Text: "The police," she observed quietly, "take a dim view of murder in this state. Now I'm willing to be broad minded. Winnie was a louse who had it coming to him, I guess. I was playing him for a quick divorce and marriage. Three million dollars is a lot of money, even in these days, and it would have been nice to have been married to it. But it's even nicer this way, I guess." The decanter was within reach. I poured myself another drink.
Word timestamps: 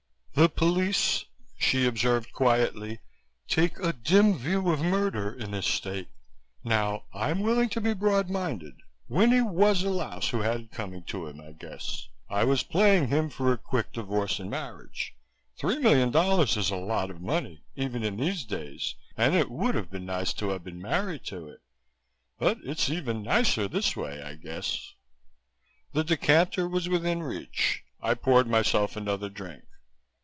"The 0.33 0.47
police," 0.49 1.25
she 1.59 1.85
observed 1.85 2.31
quietly, 2.33 2.99
"take 3.47 3.77
a 3.79 3.93
dim 3.93 4.35
view 4.39 4.71
of 4.71 4.81
murder 4.81 5.31
in 5.31 5.51
this 5.51 5.67
state. 5.67 6.07
Now 6.63 7.03
I'm 7.13 7.41
willing 7.41 7.69
to 7.69 7.81
be 7.81 7.93
broad 7.93 8.27
minded. 8.27 8.73
Winnie 9.07 9.43
was 9.43 9.83
a 9.83 9.91
louse 9.91 10.29
who 10.29 10.39
had 10.41 10.61
it 10.61 10.71
coming 10.71 11.03
to 11.03 11.27
him, 11.27 11.39
I 11.39 11.51
guess. 11.51 12.07
I 12.27 12.43
was 12.45 12.63
playing 12.63 13.09
him 13.09 13.29
for 13.29 13.51
a 13.53 13.57
quick 13.57 13.91
divorce 13.91 14.39
and 14.39 14.49
marriage. 14.49 15.13
Three 15.57 15.77
million 15.77 16.09
dollars 16.09 16.57
is 16.57 16.71
a 16.71 16.75
lot 16.75 17.11
of 17.11 17.21
money, 17.21 17.63
even 17.75 18.03
in 18.03 18.17
these 18.17 18.43
days, 18.43 18.95
and 19.15 19.35
it 19.35 19.51
would 19.51 19.75
have 19.75 19.91
been 19.91 20.07
nice 20.07 20.33
to 20.35 20.49
have 20.49 20.63
been 20.63 20.81
married 20.81 21.23
to 21.25 21.49
it. 21.49 21.61
But 22.39 22.57
it's 22.63 22.89
even 22.89 23.21
nicer 23.21 23.67
this 23.67 23.95
way, 23.95 24.23
I 24.23 24.35
guess." 24.35 24.93
The 25.91 26.03
decanter 26.03 26.67
was 26.67 26.89
within 26.89 27.21
reach. 27.21 27.83
I 28.01 28.15
poured 28.15 28.47
myself 28.47 28.95
another 28.95 29.29
drink. 29.29 29.65